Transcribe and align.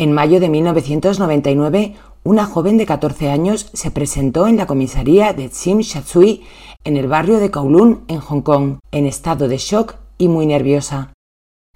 En 0.00 0.12
mayo 0.12 0.38
de 0.38 0.48
1999, 0.48 1.94
una 2.22 2.46
joven 2.46 2.78
de 2.78 2.86
14 2.86 3.30
años 3.30 3.68
se 3.72 3.90
presentó 3.90 4.46
en 4.46 4.56
la 4.56 4.68
comisaría 4.68 5.32
de 5.32 5.48
Tsim 5.48 5.80
Sha 5.80 6.04
en 6.84 6.96
el 6.96 7.08
barrio 7.08 7.40
de 7.40 7.50
Kowloon, 7.50 8.04
en 8.06 8.20
Hong 8.20 8.42
Kong, 8.42 8.78
en 8.92 9.06
estado 9.06 9.48
de 9.48 9.58
shock 9.58 9.96
y 10.16 10.28
muy 10.28 10.46
nerviosa. 10.46 11.12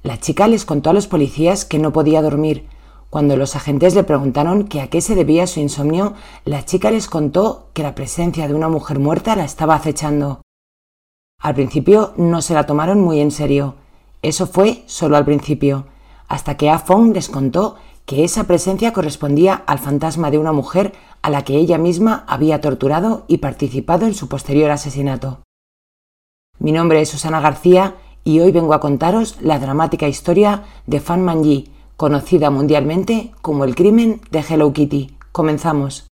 La 0.04 0.20
chica 0.20 0.46
les 0.46 0.64
contó 0.64 0.90
a 0.90 0.92
los 0.92 1.08
policías 1.08 1.64
que 1.64 1.80
no 1.80 1.92
podía 1.92 2.22
dormir. 2.22 2.68
Cuando 3.10 3.36
los 3.36 3.56
agentes 3.56 3.96
le 3.96 4.04
preguntaron 4.04 4.68
que 4.68 4.80
a 4.80 4.86
qué 4.86 5.00
se 5.00 5.16
debía 5.16 5.48
su 5.48 5.58
insomnio, 5.58 6.14
la 6.44 6.64
chica 6.64 6.92
les 6.92 7.08
contó 7.08 7.70
que 7.72 7.82
la 7.82 7.96
presencia 7.96 8.46
de 8.46 8.54
una 8.54 8.68
mujer 8.68 9.00
muerta 9.00 9.34
la 9.34 9.44
estaba 9.44 9.74
acechando. 9.74 10.42
Al 11.40 11.56
principio 11.56 12.12
no 12.16 12.40
se 12.40 12.54
la 12.54 12.66
tomaron 12.66 13.00
muy 13.00 13.18
en 13.18 13.32
serio. 13.32 13.74
Eso 14.22 14.46
fue 14.46 14.84
solo 14.86 15.16
al 15.16 15.24
principio, 15.24 15.86
hasta 16.28 16.56
que 16.56 16.70
A 16.70 16.78
Fong 16.78 17.12
les 17.12 17.28
contó 17.28 17.74
que 18.06 18.24
esa 18.24 18.44
presencia 18.44 18.92
correspondía 18.92 19.54
al 19.66 19.78
fantasma 19.78 20.30
de 20.30 20.38
una 20.38 20.52
mujer 20.52 20.92
a 21.22 21.30
la 21.30 21.44
que 21.44 21.56
ella 21.56 21.78
misma 21.78 22.24
había 22.26 22.60
torturado 22.60 23.24
y 23.28 23.38
participado 23.38 24.06
en 24.06 24.14
su 24.14 24.28
posterior 24.28 24.70
asesinato. 24.70 25.42
Mi 26.58 26.72
nombre 26.72 27.00
es 27.00 27.08
Susana 27.08 27.40
García 27.40 27.96
y 28.24 28.40
hoy 28.40 28.52
vengo 28.52 28.74
a 28.74 28.80
contaros 28.80 29.40
la 29.40 29.58
dramática 29.58 30.08
historia 30.08 30.64
de 30.86 31.00
Fan 31.00 31.22
Manji, 31.22 31.70
conocida 31.96 32.50
mundialmente 32.50 33.32
como 33.42 33.64
el 33.64 33.74
crimen 33.74 34.20
de 34.30 34.44
Hello 34.48 34.72
Kitty. 34.72 35.16
Comenzamos. 35.32 36.06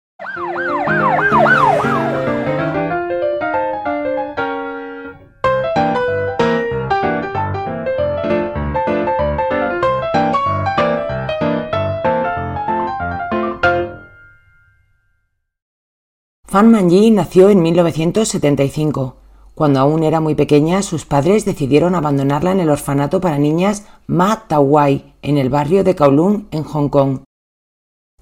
Fan 16.48 16.70
Manji 16.70 17.10
nació 17.10 17.48
en 17.48 17.60
1975. 17.60 19.16
Cuando 19.56 19.80
aún 19.80 20.04
era 20.04 20.20
muy 20.20 20.36
pequeña, 20.36 20.82
sus 20.82 21.04
padres 21.04 21.44
decidieron 21.44 21.96
abandonarla 21.96 22.52
en 22.52 22.60
el 22.60 22.70
orfanato 22.70 23.20
para 23.20 23.38
niñas 23.38 23.84
Ma 24.06 24.46
Tawai, 24.46 25.14
en 25.22 25.38
el 25.38 25.50
barrio 25.50 25.82
de 25.82 25.96
Kowloon, 25.96 26.46
en 26.52 26.62
Hong 26.62 26.88
Kong. 26.88 27.20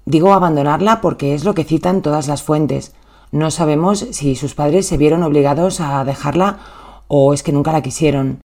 Digo 0.05 0.33
abandonarla 0.33 1.01
porque 1.01 1.35
es 1.35 1.43
lo 1.43 1.53
que 1.53 1.65
citan 1.65 2.01
todas 2.01 2.27
las 2.27 2.41
fuentes. 2.41 2.95
No 3.31 3.51
sabemos 3.51 3.99
si 3.99 4.35
sus 4.35 4.55
padres 4.55 4.87
se 4.87 4.97
vieron 4.97 5.21
obligados 5.21 5.79
a 5.79 6.03
dejarla 6.03 6.59
o 7.07 7.31
es 7.31 7.43
que 7.43 7.51
nunca 7.51 7.71
la 7.71 7.83
quisieron. 7.83 8.41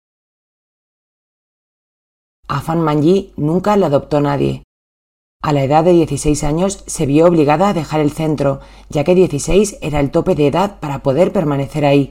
A 2.49 2.61
Fan 2.61 2.83
Manji 2.83 3.33
nunca 3.37 3.77
la 3.77 3.87
adoptó 3.87 4.21
nadie. 4.21 4.63
A 5.43 5.55
la 5.55 5.65
edad 5.65 5.85
de 5.85 5.93
16 5.93 6.45
años 6.45 6.85
se 6.87 7.07
vio 7.07 7.27
obligada 7.27 7.71
a 7.71 7.75
dejar 7.75 8.01
el 8.01 8.11
centro, 8.11 8.61
ya 8.91 9.05
que 9.05 9.15
16 9.15 9.79
era 9.81 9.99
el 9.99 10.11
tope 10.11 10.35
de 10.35 10.47
edad 10.47 10.79
para 10.81 11.03
poder 11.03 11.33
permanecer 11.33 11.87
ahí. 11.87 12.11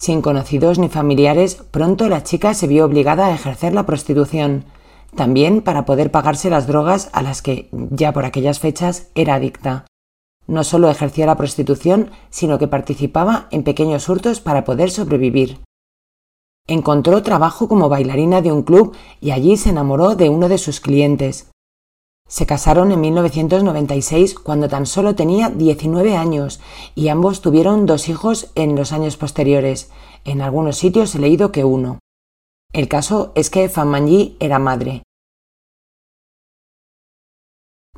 Sin 0.00 0.22
conocidos 0.22 0.78
ni 0.78 0.88
familiares, 0.88 1.56
pronto 1.70 2.08
la 2.08 2.22
chica 2.22 2.54
se 2.54 2.66
vio 2.66 2.86
obligada 2.86 3.26
a 3.26 3.34
ejercer 3.34 3.74
la 3.74 3.84
prostitución, 3.84 4.64
también 5.14 5.60
para 5.60 5.84
poder 5.84 6.10
pagarse 6.10 6.48
las 6.48 6.66
drogas 6.66 7.10
a 7.12 7.20
las 7.20 7.42
que, 7.42 7.68
ya 7.70 8.12
por 8.12 8.24
aquellas 8.24 8.58
fechas, 8.58 9.10
era 9.14 9.34
adicta. 9.34 9.86
No 10.46 10.64
solo 10.64 10.88
ejercía 10.90 11.26
la 11.26 11.36
prostitución, 11.36 12.10
sino 12.30 12.58
que 12.58 12.68
participaba 12.68 13.48
en 13.50 13.64
pequeños 13.64 14.08
hurtos 14.08 14.40
para 14.40 14.64
poder 14.64 14.90
sobrevivir. 14.90 15.60
Encontró 16.66 17.22
trabajo 17.22 17.68
como 17.68 17.90
bailarina 17.90 18.40
de 18.40 18.50
un 18.50 18.62
club 18.62 18.96
y 19.20 19.32
allí 19.32 19.58
se 19.58 19.68
enamoró 19.70 20.14
de 20.14 20.30
uno 20.30 20.48
de 20.48 20.58
sus 20.58 20.80
clientes. 20.80 21.51
Se 22.32 22.46
casaron 22.46 22.92
en 22.92 23.00
1996 23.02 24.36
cuando 24.38 24.66
tan 24.66 24.86
solo 24.86 25.14
tenía 25.14 25.50
19 25.50 26.16
años 26.16 26.60
y 26.94 27.08
ambos 27.08 27.42
tuvieron 27.42 27.84
dos 27.84 28.08
hijos 28.08 28.50
en 28.54 28.74
los 28.74 28.92
años 28.92 29.18
posteriores. 29.18 29.90
En 30.24 30.40
algunos 30.40 30.78
sitios 30.78 31.14
he 31.14 31.18
leído 31.18 31.52
que 31.52 31.62
uno. 31.62 31.98
El 32.72 32.88
caso 32.88 33.32
es 33.34 33.50
que 33.50 33.68
Fan 33.68 33.86
Manji 33.88 34.38
era 34.40 34.58
madre. 34.58 35.02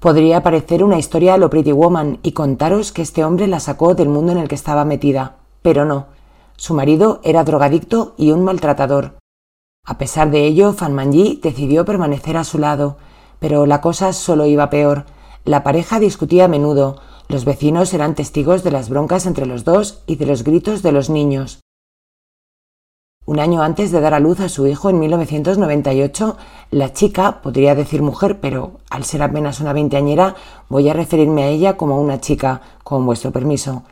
Podría 0.00 0.42
parecer 0.42 0.82
una 0.82 0.98
historia 0.98 1.34
a 1.34 1.38
lo 1.38 1.48
Pretty 1.48 1.70
Woman 1.70 2.18
y 2.24 2.32
contaros 2.32 2.90
que 2.90 3.02
este 3.02 3.24
hombre 3.24 3.46
la 3.46 3.60
sacó 3.60 3.94
del 3.94 4.08
mundo 4.08 4.32
en 4.32 4.38
el 4.38 4.48
que 4.48 4.56
estaba 4.56 4.84
metida, 4.84 5.36
pero 5.62 5.84
no. 5.84 6.06
Su 6.56 6.74
marido 6.74 7.20
era 7.22 7.44
drogadicto 7.44 8.14
y 8.16 8.32
un 8.32 8.42
maltratador. 8.42 9.16
A 9.86 9.96
pesar 9.96 10.32
de 10.32 10.44
ello, 10.44 10.72
Fan 10.72 10.92
Manji 10.92 11.38
decidió 11.40 11.84
permanecer 11.84 12.36
a 12.36 12.42
su 12.42 12.58
lado, 12.58 12.96
pero 13.44 13.66
la 13.66 13.82
cosa 13.82 14.14
solo 14.14 14.46
iba 14.46 14.70
peor. 14.70 15.04
La 15.44 15.62
pareja 15.62 16.00
discutía 16.00 16.46
a 16.46 16.48
menudo, 16.48 16.96
los 17.28 17.44
vecinos 17.44 17.92
eran 17.92 18.14
testigos 18.14 18.64
de 18.64 18.70
las 18.70 18.88
broncas 18.88 19.26
entre 19.26 19.44
los 19.44 19.64
dos 19.64 20.02
y 20.06 20.16
de 20.16 20.24
los 20.24 20.44
gritos 20.44 20.80
de 20.80 20.92
los 20.92 21.10
niños. 21.10 21.60
Un 23.26 23.40
año 23.40 23.62
antes 23.62 23.92
de 23.92 24.00
dar 24.00 24.14
a 24.14 24.18
luz 24.18 24.40
a 24.40 24.48
su 24.48 24.66
hijo 24.66 24.88
en 24.88 24.98
1998, 24.98 26.38
la 26.70 26.94
chica, 26.94 27.42
podría 27.42 27.74
decir 27.74 28.00
mujer, 28.00 28.40
pero 28.40 28.78
al 28.88 29.04
ser 29.04 29.22
apenas 29.22 29.60
una 29.60 29.74
veinteañera, 29.74 30.36
voy 30.70 30.88
a 30.88 30.94
referirme 30.94 31.42
a 31.42 31.48
ella 31.48 31.76
como 31.76 32.00
una 32.00 32.22
chica, 32.22 32.62
con 32.82 33.04
vuestro 33.04 33.30
permiso, 33.30 33.82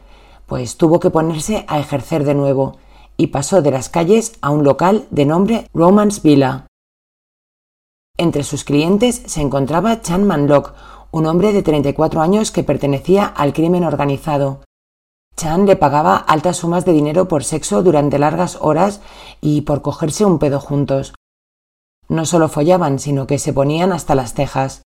pues 0.47 0.79
tuvo 0.79 0.99
que 0.99 1.11
ponerse 1.11 1.67
a 1.69 1.79
ejercer 1.79 2.25
de 2.25 2.35
nuevo 2.35 2.79
y 3.19 3.27
pasó 3.27 3.61
de 3.61 3.71
las 3.71 3.91
calles 3.91 4.33
a 4.41 4.49
un 4.49 4.65
local 4.65 5.07
de 5.11 5.27
nombre 5.27 5.67
Romance 5.75 6.23
Villa. 6.25 6.69
Entre 8.19 8.45
sus 8.45 8.65
clientes 8.65 9.23
se 9.27 9.41
encontraba 9.41 10.03
Chan 10.03 10.25
Manlok, 10.25 10.75
un 11.13 11.27
hombre 11.27 11.53
de 11.53 11.63
34 11.63 12.21
años 12.21 12.51
que 12.51 12.63
pertenecía 12.63 13.25
al 13.25 13.53
crimen 13.53 13.85
organizado. 13.85 14.61
Chan 15.37 15.67
le 15.67 15.77
pagaba 15.77 16.17
altas 16.17 16.59
sumas 16.59 16.85
de 16.85 16.93
dinero 16.93 17.27
por 17.27 17.43
sexo 17.43 17.83
durante 17.83 18.19
largas 18.19 18.59
horas 18.61 19.01
y 19.41 19.63
por 19.63 19.83
cogerse 19.83 20.25
un 20.25 20.39
pedo 20.39 20.61
juntos. 20.61 21.15
No 22.09 22.27
solo 22.27 22.49
follaban, 22.49 22.99
sino 22.99 23.27
que 23.27 23.39
se 23.39 23.53
ponían 23.53 23.93
hasta 23.93 24.15
las 24.15 24.35
cejas. 24.35 24.83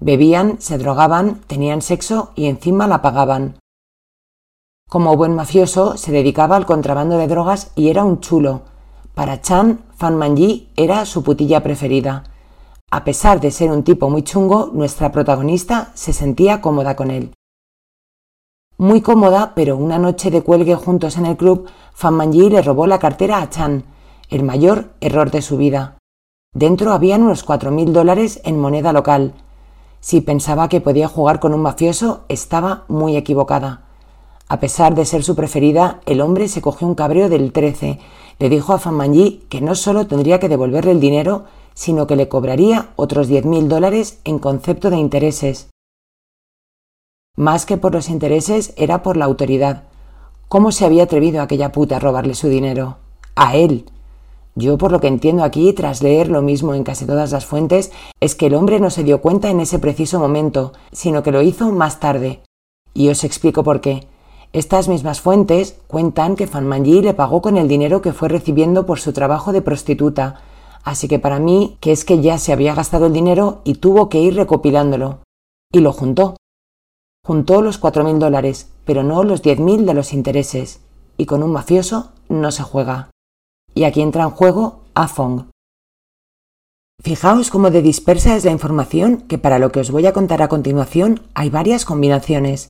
Bebían, 0.00 0.60
se 0.60 0.78
drogaban, 0.78 1.40
tenían 1.46 1.82
sexo 1.82 2.32
y 2.34 2.46
encima 2.46 2.88
la 2.88 3.02
pagaban. 3.02 3.58
Como 4.88 5.16
buen 5.16 5.34
mafioso, 5.34 5.96
se 5.96 6.12
dedicaba 6.12 6.56
al 6.56 6.66
contrabando 6.66 7.18
de 7.18 7.28
drogas 7.28 7.72
y 7.76 7.88
era 7.88 8.04
un 8.04 8.20
chulo, 8.20 8.62
para 9.14 9.40
Chan, 9.40 9.80
Fan 9.96 10.16
Manji 10.16 10.68
era 10.76 11.04
su 11.04 11.22
putilla 11.22 11.62
preferida. 11.62 12.24
A 12.90 13.04
pesar 13.04 13.40
de 13.40 13.50
ser 13.50 13.70
un 13.70 13.84
tipo 13.84 14.10
muy 14.10 14.22
chungo, 14.22 14.70
nuestra 14.72 15.12
protagonista 15.12 15.90
se 15.94 16.12
sentía 16.12 16.60
cómoda 16.60 16.96
con 16.96 17.10
él. 17.10 17.32
Muy 18.78 19.00
cómoda, 19.00 19.52
pero 19.54 19.76
una 19.76 19.98
noche 19.98 20.30
de 20.30 20.42
cuelgue 20.42 20.74
juntos 20.74 21.16
en 21.16 21.26
el 21.26 21.36
club, 21.36 21.68
Fan 21.94 22.14
Manji 22.14 22.50
le 22.50 22.62
robó 22.62 22.86
la 22.86 22.98
cartera 22.98 23.40
a 23.40 23.50
Chan, 23.50 23.84
el 24.28 24.42
mayor 24.42 24.90
error 25.00 25.30
de 25.30 25.42
su 25.42 25.56
vida. 25.56 25.98
Dentro 26.54 26.92
habían 26.92 27.22
unos 27.22 27.44
cuatro 27.44 27.70
mil 27.70 27.92
dólares 27.92 28.40
en 28.44 28.58
moneda 28.58 28.92
local. 28.92 29.34
Si 30.00 30.20
pensaba 30.20 30.68
que 30.68 30.80
podía 30.80 31.06
jugar 31.06 31.38
con 31.38 31.54
un 31.54 31.62
mafioso, 31.62 32.24
estaba 32.28 32.84
muy 32.88 33.16
equivocada. 33.16 33.81
A 34.52 34.60
pesar 34.60 34.94
de 34.94 35.06
ser 35.06 35.24
su 35.24 35.34
preferida, 35.34 36.02
el 36.04 36.20
hombre 36.20 36.46
se 36.46 36.60
cogió 36.60 36.86
un 36.86 36.94
cabreo 36.94 37.30
del 37.30 37.52
13 37.52 37.98
le 38.38 38.50
dijo 38.50 38.74
a 38.74 38.78
Fanmanji 38.78 39.46
que 39.48 39.62
no 39.62 39.74
solo 39.74 40.06
tendría 40.06 40.40
que 40.40 40.50
devolverle 40.50 40.92
el 40.92 41.00
dinero, 41.00 41.44
sino 41.72 42.06
que 42.06 42.16
le 42.16 42.28
cobraría 42.28 42.90
otros 42.96 43.28
diez 43.28 43.46
mil 43.46 43.66
dólares 43.70 44.20
en 44.24 44.38
concepto 44.38 44.90
de 44.90 44.98
intereses. 44.98 45.70
Más 47.34 47.64
que 47.64 47.78
por 47.78 47.94
los 47.94 48.10
intereses, 48.10 48.74
era 48.76 49.02
por 49.02 49.16
la 49.16 49.24
autoridad. 49.24 49.84
¿Cómo 50.48 50.70
se 50.70 50.84
había 50.84 51.04
atrevido 51.04 51.40
aquella 51.40 51.72
puta 51.72 51.96
a 51.96 52.00
robarle 52.00 52.34
su 52.34 52.48
dinero? 52.48 52.98
A 53.34 53.56
él. 53.56 53.86
Yo, 54.54 54.76
por 54.76 54.92
lo 54.92 55.00
que 55.00 55.08
entiendo 55.08 55.44
aquí, 55.44 55.72
tras 55.72 56.02
leer 56.02 56.28
lo 56.28 56.42
mismo 56.42 56.74
en 56.74 56.84
casi 56.84 57.06
todas 57.06 57.32
las 57.32 57.46
fuentes, 57.46 57.90
es 58.20 58.34
que 58.34 58.48
el 58.48 58.54
hombre 58.54 58.80
no 58.80 58.90
se 58.90 59.02
dio 59.02 59.22
cuenta 59.22 59.48
en 59.48 59.60
ese 59.60 59.78
preciso 59.78 60.18
momento, 60.18 60.74
sino 60.92 61.22
que 61.22 61.32
lo 61.32 61.40
hizo 61.40 61.72
más 61.72 62.00
tarde. 62.00 62.42
Y 62.92 63.08
os 63.08 63.24
explico 63.24 63.64
por 63.64 63.80
qué. 63.80 64.11
Estas 64.52 64.86
mismas 64.86 65.22
fuentes 65.22 65.78
cuentan 65.86 66.36
que 66.36 66.46
Fanmanji 66.46 67.00
le 67.00 67.14
pagó 67.14 67.40
con 67.40 67.56
el 67.56 67.68
dinero 67.68 68.02
que 68.02 68.12
fue 68.12 68.28
recibiendo 68.28 68.84
por 68.84 69.00
su 69.00 69.14
trabajo 69.14 69.50
de 69.52 69.62
prostituta, 69.62 70.42
así 70.84 71.08
que 71.08 71.18
para 71.18 71.38
mí 71.38 71.78
que 71.80 71.90
es 71.90 72.04
que 72.04 72.20
ya 72.20 72.36
se 72.36 72.52
había 72.52 72.74
gastado 72.74 73.06
el 73.06 73.14
dinero 73.14 73.62
y 73.64 73.74
tuvo 73.74 74.10
que 74.10 74.20
ir 74.20 74.36
recopilándolo. 74.36 75.20
Y 75.72 75.80
lo 75.80 75.92
juntó. 75.92 76.36
Juntó 77.24 77.62
los 77.62 77.78
cuatro 77.78 78.04
mil 78.04 78.18
dólares, 78.18 78.68
pero 78.84 79.02
no 79.02 79.24
los 79.24 79.40
diez 79.40 79.58
mil 79.58 79.86
de 79.86 79.94
los 79.94 80.12
intereses, 80.12 80.80
y 81.16 81.24
con 81.24 81.42
un 81.42 81.52
mafioso 81.52 82.10
no 82.28 82.50
se 82.50 82.62
juega. 82.62 83.10
Y 83.74 83.84
aquí 83.84 84.02
entra 84.02 84.24
en 84.24 84.30
juego 84.30 84.80
Afong. 84.94 85.48
Fijaos 87.02 87.50
cómo 87.50 87.70
de 87.70 87.80
dispersa 87.80 88.36
es 88.36 88.44
la 88.44 88.50
información 88.50 89.22
que 89.22 89.38
para 89.38 89.58
lo 89.58 89.72
que 89.72 89.80
os 89.80 89.90
voy 89.90 90.06
a 90.06 90.12
contar 90.12 90.42
a 90.42 90.48
continuación 90.48 91.22
hay 91.32 91.48
varias 91.48 91.86
combinaciones. 91.86 92.68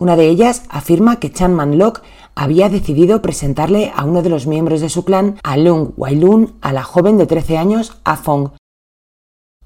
Una 0.00 0.16
de 0.16 0.28
ellas 0.28 0.62
afirma 0.70 1.20
que 1.20 1.30
Chan 1.30 1.54
Man-lok 1.54 2.00
había 2.34 2.70
decidido 2.70 3.20
presentarle 3.20 3.92
a 3.94 4.04
uno 4.04 4.22
de 4.22 4.30
los 4.30 4.46
miembros 4.46 4.80
de 4.80 4.88
su 4.88 5.04
clan, 5.04 5.38
a 5.42 5.58
Lung 5.58 5.90
Wailun, 5.98 6.54
a 6.62 6.72
la 6.72 6.82
joven 6.82 7.18
de 7.18 7.26
13 7.26 7.58
años, 7.58 8.00
A 8.04 8.16
Fong. 8.16 8.52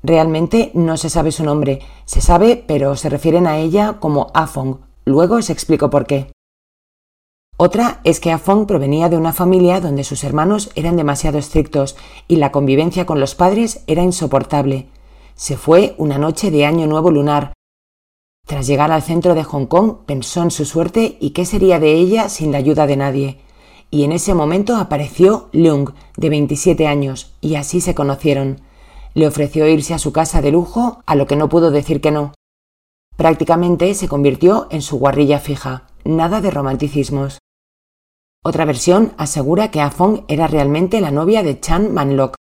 Realmente 0.02 0.72
no 0.75 0.96
se 0.96 1.08
sabe 1.08 1.31
su 1.31 1.44
nombre, 1.44 1.78
se 2.04 2.20
sabe, 2.20 2.62
pero 2.66 2.96
se 2.96 3.08
refieren 3.08 3.46
a 3.46 3.58
ella 3.58 4.00
como 4.00 4.32
Afong. 4.34 4.81
Luego 5.06 5.36
os 5.36 5.50
explico 5.50 5.88
por 5.88 6.04
qué. 6.04 6.32
Otra 7.56 8.00
es 8.02 8.19
que 8.19 8.32
Afong 8.32 8.66
provenía 8.66 9.08
de 9.08 9.16
una 9.16 9.32
familia 9.32 9.81
donde 9.81 10.02
sus 10.02 10.25
hermanos 10.25 10.70
eran 10.75 10.96
demasiado 10.96 11.38
estrictos 11.38 11.96
y 12.26 12.36
la 12.36 12.50
convivencia 12.50 13.06
con 13.06 13.20
los 13.20 13.36
padres 13.36 13.84
era 13.86 14.02
insoportable. 14.02 14.88
Se 15.36 15.56
fue 15.56 15.94
una 15.96 16.19
noche 16.19 16.50
de 16.50 16.66
Año 16.66 16.88
Nuevo 16.88 17.12
lunar. 17.12 17.53
Tras 18.46 18.67
llegar 18.67 18.93
al 18.93 19.02
centro 19.02 19.35
de 19.35 19.43
Hong 19.43 19.67
Kong, 19.67 19.99
pensó 20.06 20.43
en 20.43 20.50
su 20.50 20.64
suerte 20.64 21.17
y 21.20 21.31
qué 21.31 21.46
sería 21.46 21.79
de 21.79 21.93
ella 21.94 22.29
sin 22.29 22.52
la 22.52 22.58
ayuda 22.58 22.87
de 22.87 22.96
nadie. 22.96 23.38
Y 23.91 24.05
en 24.05 24.12
ese 24.12 24.35
momento 24.35 24.76
apareció 24.76 25.49
Leung, 25.52 25.91
de 26.17 26.29
27 26.29 26.87
años, 26.87 27.32
y 27.41 27.55
así 27.55 27.81
se 27.81 27.94
conocieron. 27.94 28.61
Le 29.14 29.26
ofreció 29.26 29.67
irse 29.69 29.94
a 29.94 29.99
su 29.99 30.12
casa 30.12 30.43
de 30.43 30.50
lujo, 30.50 31.02
a 31.06 31.14
lo 31.14 31.26
que 31.26 31.37
no 31.37 31.49
pudo 31.49 31.70
decir 31.70 32.00
que 32.00 32.11
no. 32.11 32.35
Prácticamente 33.17 33.94
se 33.94 34.08
convirtió 34.08 34.67
en 34.70 34.82
su 34.82 34.99
guarrilla 34.99 35.38
fija, 35.38 35.87
nada 36.05 36.41
de 36.41 36.50
romanticismos. 36.50 37.38
Otra 38.43 38.64
versión 38.67 39.14
asegura 39.17 39.70
que 39.70 39.81
Afong 39.81 40.25
era 40.29 40.49
realmente 40.49 41.00
la 41.00 41.11
novia 41.11 41.43
de 41.43 41.61
Chan 41.61 41.94
Manlok. 41.94 42.35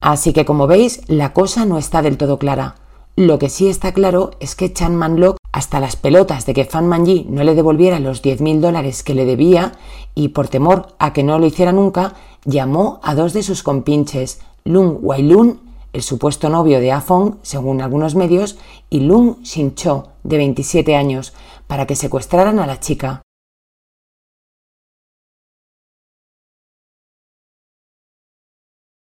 Así 0.00 0.32
que 0.32 0.44
como 0.44 0.66
veis, 0.66 1.08
la 1.08 1.32
cosa 1.32 1.64
no 1.64 1.78
está 1.78 2.02
del 2.02 2.18
todo 2.18 2.38
clara. 2.38 2.74
Lo 3.18 3.40
que 3.40 3.48
sí 3.48 3.66
está 3.66 3.90
claro 3.90 4.30
es 4.38 4.54
que 4.54 4.72
Chan 4.72 4.94
Manlok, 4.94 5.38
hasta 5.50 5.80
las 5.80 5.96
pelotas 5.96 6.46
de 6.46 6.54
que 6.54 6.64
Fan 6.64 6.86
Manji 6.86 7.26
no 7.28 7.42
le 7.42 7.56
devolviera 7.56 7.98
los 7.98 8.22
10.000 8.22 8.60
dólares 8.60 9.02
que 9.02 9.12
le 9.12 9.24
debía, 9.24 9.72
y 10.14 10.28
por 10.28 10.46
temor 10.46 10.94
a 11.00 11.12
que 11.12 11.24
no 11.24 11.40
lo 11.40 11.46
hiciera 11.46 11.72
nunca, 11.72 12.14
llamó 12.44 13.00
a 13.02 13.16
dos 13.16 13.32
de 13.32 13.42
sus 13.42 13.64
compinches, 13.64 14.40
Lung 14.62 14.98
Wailun, 15.02 15.58
el 15.92 16.02
supuesto 16.02 16.48
novio 16.48 16.78
de 16.78 16.92
Afong, 16.92 17.38
según 17.42 17.80
algunos 17.80 18.14
medios, 18.14 18.56
y 18.88 19.00
Lung 19.00 19.42
Shincho, 19.42 20.10
de 20.22 20.36
27 20.36 20.94
años, 20.94 21.34
para 21.66 21.88
que 21.88 21.96
secuestraran 21.96 22.60
a 22.60 22.68
la 22.68 22.78
chica. 22.78 23.22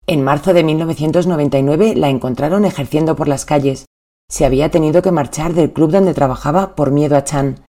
En 0.08 0.24
marzo 0.24 0.56
de 0.56 0.64
1999 0.64 1.94
la 1.96 2.10
encontraron 2.10 2.66
ejerciendo 2.66 3.16
por 3.16 3.28
las 3.28 3.46
calles. 3.46 3.86
Se 4.30 4.46
había 4.46 4.70
tenido 4.70 5.02
que 5.02 5.12
marchar 5.12 5.54
del 5.54 5.72
club 5.72 5.92
donde 5.92 6.14
trabajaba 6.14 6.76
por 6.76 6.92
miedo 6.92 7.16
a 7.16 7.24
Chan. 7.24 7.66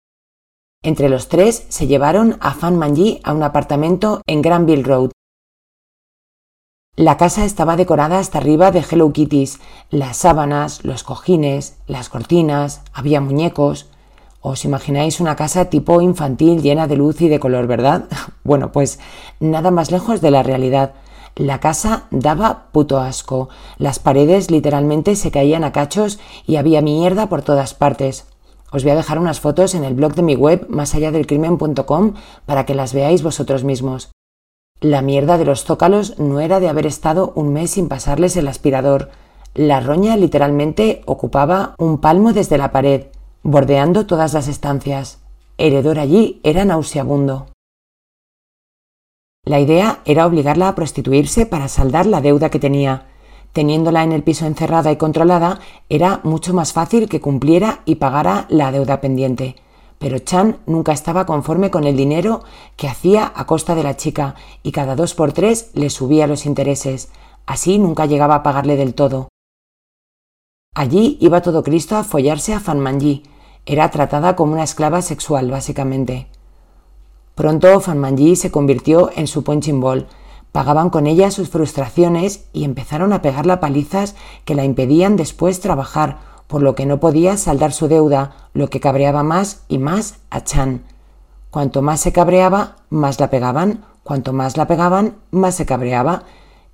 Entre 0.82 1.08
los 1.08 1.28
tres 1.28 1.66
se 1.68 1.86
llevaron 1.86 2.36
a 2.40 2.54
Fan 2.54 2.76
Manji 2.76 3.20
a 3.24 3.32
un 3.32 3.42
apartamento 3.42 4.22
en 4.26 4.42
Granville 4.42 4.82
Road, 4.82 5.10
la 6.98 7.18
casa 7.18 7.44
estaba 7.44 7.76
decorada 7.76 8.18
hasta 8.18 8.38
arriba 8.38 8.70
de 8.70 8.82
Hello 8.90 9.12
Kitties, 9.12 9.60
las 9.90 10.16
sábanas, 10.16 10.82
los 10.82 11.02
cojines, 11.02 11.76
las 11.86 12.08
cortinas, 12.08 12.80
había 12.94 13.20
muñecos. 13.20 13.90
Os 14.40 14.64
imagináis 14.64 15.20
una 15.20 15.36
casa 15.36 15.66
tipo 15.66 16.00
infantil 16.00 16.62
llena 16.62 16.86
de 16.86 16.96
luz 16.96 17.20
y 17.20 17.28
de 17.28 17.38
color, 17.38 17.66
¿verdad? 17.66 18.06
Bueno, 18.44 18.72
pues 18.72 18.98
nada 19.40 19.70
más 19.70 19.90
lejos 19.90 20.22
de 20.22 20.30
la 20.30 20.42
realidad. 20.42 20.94
La 21.36 21.60
casa 21.60 22.04
daba 22.10 22.68
puto 22.72 22.98
asco. 22.98 23.50
Las 23.76 23.98
paredes 23.98 24.50
literalmente 24.50 25.16
se 25.16 25.30
caían 25.30 25.64
a 25.64 25.72
cachos 25.72 26.18
y 26.46 26.56
había 26.56 26.80
mierda 26.80 27.28
por 27.28 27.42
todas 27.42 27.74
partes. 27.74 28.26
Os 28.72 28.84
voy 28.84 28.92
a 28.92 28.96
dejar 28.96 29.18
unas 29.18 29.40
fotos 29.40 29.74
en 29.74 29.84
el 29.84 29.92
blog 29.92 30.14
de 30.14 30.22
mi 30.22 30.34
web 30.34 30.64
más 30.70 30.94
allá 30.94 31.12
del 31.12 31.26
crimen.com 31.26 32.14
para 32.46 32.64
que 32.64 32.74
las 32.74 32.94
veáis 32.94 33.22
vosotros 33.22 33.64
mismos. 33.64 34.10
La 34.80 35.02
mierda 35.02 35.36
de 35.36 35.44
los 35.44 35.64
zócalos 35.64 36.18
no 36.18 36.40
era 36.40 36.58
de 36.58 36.70
haber 36.70 36.86
estado 36.86 37.32
un 37.36 37.52
mes 37.52 37.72
sin 37.72 37.88
pasarles 37.88 38.34
el 38.38 38.48
aspirador. 38.48 39.10
La 39.54 39.80
roña 39.80 40.16
literalmente 40.16 41.02
ocupaba 41.04 41.74
un 41.78 41.98
palmo 41.98 42.32
desde 42.32 42.56
la 42.56 42.72
pared, 42.72 43.08
bordeando 43.42 44.06
todas 44.06 44.32
las 44.32 44.48
estancias. 44.48 45.18
Heredor 45.58 45.98
allí 45.98 46.40
era 46.44 46.64
nauseabundo. 46.64 47.46
La 49.46 49.60
idea 49.60 50.00
era 50.04 50.26
obligarla 50.26 50.66
a 50.66 50.74
prostituirse 50.74 51.46
para 51.46 51.68
saldar 51.68 52.04
la 52.06 52.20
deuda 52.20 52.50
que 52.50 52.58
tenía. 52.58 53.06
Teniéndola 53.52 54.02
en 54.02 54.10
el 54.10 54.24
piso 54.24 54.44
encerrada 54.44 54.90
y 54.90 54.96
controlada, 54.96 55.60
era 55.88 56.20
mucho 56.24 56.52
más 56.52 56.72
fácil 56.72 57.08
que 57.08 57.20
cumpliera 57.20 57.80
y 57.84 57.94
pagara 57.94 58.46
la 58.48 58.72
deuda 58.72 59.00
pendiente. 59.00 59.54
Pero 60.00 60.18
Chan 60.18 60.58
nunca 60.66 60.92
estaba 60.92 61.26
conforme 61.26 61.70
con 61.70 61.84
el 61.84 61.96
dinero 61.96 62.42
que 62.74 62.88
hacía 62.88 63.32
a 63.36 63.46
costa 63.46 63.76
de 63.76 63.84
la 63.84 63.96
chica 63.96 64.34
y 64.64 64.72
cada 64.72 64.96
dos 64.96 65.14
por 65.14 65.32
tres 65.32 65.70
le 65.74 65.90
subía 65.90 66.26
los 66.26 66.44
intereses. 66.44 67.10
Así 67.46 67.78
nunca 67.78 68.06
llegaba 68.06 68.34
a 68.34 68.42
pagarle 68.42 68.74
del 68.74 68.94
todo. 68.94 69.28
Allí 70.74 71.18
iba 71.20 71.40
todo 71.40 71.62
Cristo 71.62 71.96
a 71.96 72.02
follarse 72.02 72.52
a 72.52 72.58
Fan 72.58 72.80
Manji. 72.80 73.22
Era 73.64 73.92
tratada 73.92 74.34
como 74.34 74.54
una 74.54 74.64
esclava 74.64 75.02
sexual, 75.02 75.52
básicamente. 75.52 76.26
Pronto 77.36 77.80
Fan 77.80 77.98
Manji 77.98 78.34
se 78.34 78.50
convirtió 78.50 79.10
en 79.14 79.26
su 79.26 79.44
punching 79.44 79.78
ball. 79.78 80.06
Pagaban 80.52 80.88
con 80.88 81.06
ella 81.06 81.30
sus 81.30 81.50
frustraciones 81.50 82.46
y 82.54 82.64
empezaron 82.64 83.12
a 83.12 83.20
pegarla 83.20 83.60
palizas 83.60 84.14
que 84.46 84.54
la 84.54 84.64
impedían 84.64 85.16
después 85.16 85.60
trabajar 85.60 86.16
por 86.46 86.62
lo 86.62 86.74
que 86.74 86.86
no 86.86 86.98
podía 86.98 87.36
saldar 87.36 87.74
su 87.74 87.88
deuda, 87.88 88.48
lo 88.54 88.70
que 88.70 88.80
cabreaba 88.80 89.22
más 89.22 89.64
y 89.68 89.76
más 89.76 90.14
a 90.30 90.44
Chan. 90.44 90.82
Cuanto 91.50 91.82
más 91.82 92.00
se 92.00 92.10
cabreaba, 92.10 92.76
más 92.88 93.20
la 93.20 93.28
pegaban, 93.28 93.84
cuanto 94.02 94.32
más 94.32 94.56
la 94.56 94.66
pegaban, 94.66 95.16
más 95.30 95.56
se 95.56 95.66
cabreaba. 95.66 96.22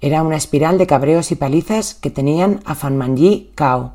Era 0.00 0.23
una 0.23 0.37
espiral 0.37 0.79
de 0.79 0.87
cabreos 0.87 1.32
y 1.32 1.35
palizas 1.35 1.94
que 1.94 2.11
tenían 2.11 2.61
a 2.67 2.76
Fanmanji 2.76 3.50
Kao. 3.56 3.94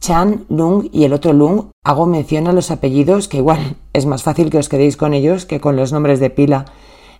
Chan, 0.00 0.46
Lung 0.48 0.88
y 0.92 1.04
el 1.04 1.12
otro 1.12 1.32
Lung, 1.32 1.70
hago 1.84 2.06
mención 2.06 2.46
a 2.46 2.52
los 2.52 2.70
apellidos 2.70 3.28
que 3.28 3.38
igual 3.38 3.76
es 3.92 4.06
más 4.06 4.22
fácil 4.22 4.50
que 4.50 4.58
os 4.58 4.68
quedéis 4.68 4.96
con 4.96 5.14
ellos 5.14 5.46
que 5.46 5.60
con 5.60 5.76
los 5.76 5.92
nombres 5.92 6.20
de 6.20 6.30
pila. 6.30 6.66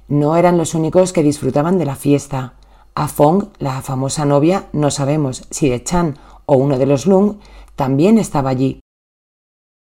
No 0.09 0.37
eran 0.37 0.59
los 0.59 0.75
únicos 0.75 1.13
que 1.13 1.23
disfrutaban 1.23 1.79
de 1.79 1.85
la 1.85 1.97
fiesta. 1.97 2.55
A 2.95 3.09
Fong, 3.09 3.49
la 3.59 3.83
famosa 3.83 4.25
novia, 4.25 4.69
no 4.73 4.91
sabemos 4.91 5.47
si 5.51 5.69
de 5.69 5.83
Chan 5.83 6.19
o 6.47 6.57
uno 6.57 6.79
de 6.79 6.87
los 6.87 7.07
Lung, 7.07 7.37
también 7.75 8.19
estaba 8.19 8.51
allí. 8.51 8.81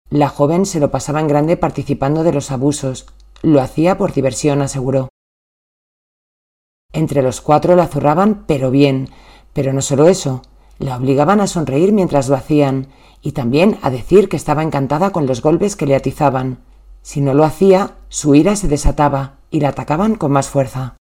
La 0.10 0.30
joven 0.30 0.66
se 0.66 0.80
lo 0.80 0.92
pasaba 0.92 1.20
en 1.20 1.28
grande 1.28 1.58
participando 1.58 2.24
de 2.24 2.34
los 2.34 2.52
abusos. 2.52 3.08
Lo 3.42 3.62
hacía 3.62 3.98
por 3.98 4.14
diversión, 4.14 4.62
aseguró. 4.62 5.10
Entre 6.94 7.22
los 7.22 7.42
cuatro 7.42 7.76
la 7.76 7.88
zurraban, 7.88 8.44
pero 8.46 8.72
bien. 8.72 9.10
Pero 9.54 9.74
no 9.74 9.82
solo 9.82 10.08
eso, 10.08 10.42
la 10.82 10.98
obligaban 10.98 11.40
a 11.42 11.48
sonreír 11.48 11.94
mientras 11.94 12.28
lo 12.28 12.36
hacían, 12.36 12.88
y 13.22 13.34
también 13.34 13.78
a 13.84 13.90
decir 13.90 14.30
que 14.30 14.36
estaba 14.36 14.64
encantada 14.64 15.12
con 15.12 15.28
los 15.28 15.42
golpes 15.42 15.76
que 15.76 15.86
le 15.86 15.96
atizaban. 15.96 16.58
Si 17.04 17.22
no 17.22 17.34
lo 17.34 17.44
hacía, 17.44 17.96
su 18.10 18.36
ira 18.36 18.56
se 18.56 18.68
desataba 18.68 19.36
y 19.52 19.60
la 19.60 19.70
atacaban 19.70 20.16
con 20.16 20.32
más 20.32 20.50
fuerza. 20.50 20.98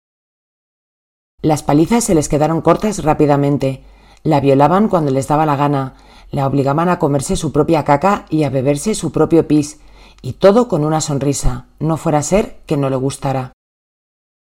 Las 1.42 1.62
palizas 1.62 2.06
se 2.06 2.16
les 2.16 2.30
quedaron 2.30 2.62
cortas 2.62 3.04
rápidamente, 3.04 3.84
la 4.24 4.40
violaban 4.40 4.88
cuando 4.88 5.12
les 5.12 5.28
daba 5.28 5.46
la 5.46 5.58
gana, 5.58 5.96
la 6.32 6.48
obligaban 6.48 6.90
a 6.90 6.98
comerse 6.98 7.36
su 7.36 7.52
propia 7.52 7.84
caca 7.84 8.26
y 8.30 8.44
a 8.44 8.50
beberse 8.50 8.96
su 8.96 9.12
propio 9.12 9.48
pis, 9.48 9.80
y 10.22 10.34
todo 10.34 10.68
con 10.68 10.86
una 10.86 11.02
sonrisa, 11.02 11.68
no 11.80 11.98
fuera 11.98 12.20
a 12.20 12.24
ser 12.24 12.62
que 12.66 12.78
no 12.78 12.90
le 12.90 12.96
gustara. 12.96 13.55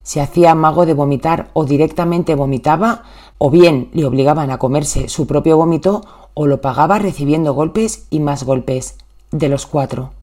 Se 0.03 0.21
hacía 0.21 0.55
mago 0.55 0.85
de 0.85 0.93
vomitar 0.93 1.49
o 1.53 1.65
directamente 1.65 2.35
vomitaba, 2.35 3.03
o 3.37 3.49
bien 3.49 3.89
le 3.93 4.05
obligaban 4.05 4.49
a 4.51 4.57
comerse 4.57 5.07
su 5.09 5.27
propio 5.27 5.57
vómito, 5.57 6.01
o 6.33 6.47
lo 6.47 6.61
pagaba 6.61 6.99
recibiendo 6.99 7.53
golpes 7.53 8.07
y 8.09 8.19
más 8.19 8.43
golpes, 8.43 8.97
de 9.31 9.49
los 9.49 9.65
cuatro. 9.65 10.13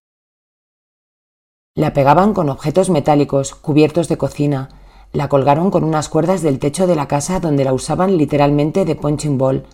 La 1.76 1.92
pegaban 1.92 2.32
con 2.32 2.48
objetos 2.48 2.88
metálicos, 2.90 3.54
cubiertos 3.54 4.08
de 4.08 4.16
cocina, 4.16 4.70
la 5.12 5.28
colgaron 5.28 5.70
con 5.70 5.84
unas 5.84 6.08
cuerdas 6.08 6.42
del 6.42 6.58
techo 6.58 6.86
de 6.86 6.96
la 6.96 7.06
casa 7.06 7.38
donde 7.38 7.64
la 7.64 7.72
usaban 7.72 8.16
literalmente 8.16 8.84
de 8.84 8.96
punching 8.96 9.38
ball. 9.38 9.66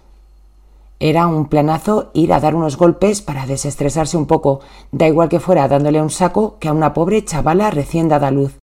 Era 0.99 1.27
un 1.27 1.47
planazo 1.49 2.11
ir 2.13 2.33
a 2.33 2.41
dar 2.41 2.55
unos 2.55 2.77
golpes 2.77 3.23
para 3.23 3.47
desestresarse 3.47 4.17
un 4.17 4.27
poco, 4.27 4.61
da 4.91 5.09
igual 5.09 5.29
que 5.29 5.41
fuera 5.41 5.69
dándole 5.69 6.03
un 6.03 6.11
saco 6.11 6.59
que 6.59 6.69
a 6.69 6.73
una 6.73 6.93
pobre 6.93 7.25
chavala 7.25 7.71
recién 7.71 8.09
dada 8.09 8.31
luz. 8.31 8.62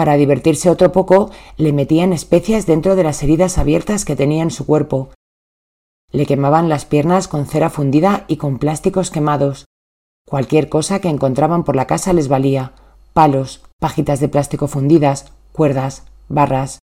Para 0.00 0.16
divertirse 0.16 0.70
otro 0.70 0.92
poco, 0.92 1.30
le 1.58 1.74
metían 1.74 2.14
especias 2.14 2.64
dentro 2.64 2.96
de 2.96 3.04
las 3.04 3.22
heridas 3.22 3.58
abiertas 3.58 4.06
que 4.06 4.16
tenía 4.16 4.42
en 4.42 4.50
su 4.50 4.64
cuerpo. 4.64 5.10
Le 6.10 6.24
quemaban 6.24 6.70
las 6.70 6.86
piernas 6.86 7.28
con 7.28 7.44
cera 7.44 7.68
fundida 7.68 8.24
y 8.26 8.38
con 8.38 8.58
plásticos 8.58 9.10
quemados. 9.10 9.66
Cualquier 10.26 10.70
cosa 10.70 11.00
que 11.00 11.10
encontraban 11.10 11.64
por 11.64 11.76
la 11.76 11.86
casa 11.86 12.14
les 12.14 12.28
valía 12.28 12.72
palos, 13.12 13.60
pajitas 13.78 14.20
de 14.20 14.30
plástico 14.30 14.68
fundidas, 14.68 15.34
cuerdas, 15.52 16.06
barras. 16.30 16.78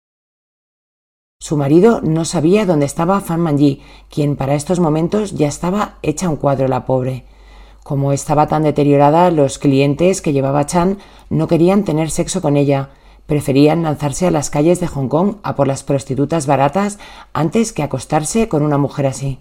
Su 1.38 1.56
marido 1.56 2.00
no 2.00 2.24
sabía 2.24 2.66
dónde 2.66 2.86
estaba 2.86 3.20
Fan 3.20 3.38
Manji, 3.38 3.80
quien 4.10 4.34
para 4.34 4.56
estos 4.56 4.80
momentos 4.80 5.34
ya 5.34 5.46
estaba 5.46 5.98
hecha 6.02 6.28
un 6.28 6.34
cuadro 6.34 6.66
la 6.66 6.84
pobre. 6.84 7.26
Como 7.84 8.12
estaba 8.12 8.48
tan 8.48 8.64
deteriorada, 8.64 9.30
los 9.30 9.60
clientes 9.60 10.20
que 10.20 10.32
llevaba 10.32 10.66
Chan 10.66 10.98
no 11.30 11.46
querían 11.46 11.84
tener 11.84 12.10
sexo 12.10 12.42
con 12.42 12.56
ella, 12.56 12.90
preferían 13.26 13.82
lanzarse 13.82 14.26
a 14.26 14.30
las 14.30 14.50
calles 14.50 14.80
de 14.80 14.86
Hong 14.86 15.08
Kong 15.08 15.36
a 15.42 15.54
por 15.54 15.66
las 15.66 15.82
prostitutas 15.82 16.46
baratas 16.46 16.98
antes 17.32 17.72
que 17.72 17.82
acostarse 17.82 18.48
con 18.48 18.62
una 18.62 18.78
mujer 18.78 19.06
así. 19.06 19.40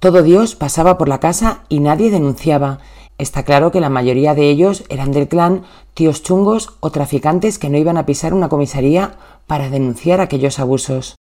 Todo 0.00 0.22
Dios 0.22 0.54
pasaba 0.54 0.96
por 0.96 1.08
la 1.08 1.20
casa 1.20 1.64
y 1.68 1.80
nadie 1.80 2.10
denunciaba. 2.10 2.78
Está 3.18 3.42
claro 3.42 3.70
que 3.70 3.80
la 3.80 3.90
mayoría 3.90 4.34
de 4.34 4.48
ellos 4.48 4.84
eran 4.88 5.12
del 5.12 5.28
clan, 5.28 5.64
tíos 5.92 6.22
chungos 6.22 6.78
o 6.80 6.90
traficantes 6.90 7.58
que 7.58 7.68
no 7.68 7.76
iban 7.76 7.98
a 7.98 8.06
pisar 8.06 8.32
una 8.32 8.48
comisaría 8.48 9.18
para 9.46 9.68
denunciar 9.68 10.22
aquellos 10.22 10.58
abusos. 10.58 11.16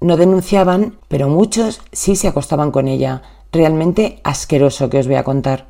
No 0.00 0.16
denunciaban, 0.16 0.98
pero 1.06 1.28
muchos 1.28 1.80
sí 1.92 2.16
se 2.16 2.26
acostaban 2.26 2.72
con 2.72 2.88
ella. 2.88 3.22
Realmente 3.52 4.20
asqueroso 4.24 4.90
que 4.90 4.98
os 4.98 5.06
voy 5.06 5.16
a 5.16 5.24
contar. 5.24 5.66